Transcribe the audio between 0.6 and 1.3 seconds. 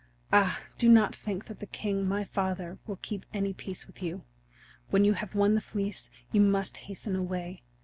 do not